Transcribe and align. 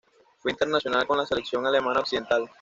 Fue 0.39 0.51
internacional 0.51 1.05
con 1.05 1.19
la 1.19 1.27
selección 1.27 1.67
alemana 1.67 1.99
occidental. 1.99 2.49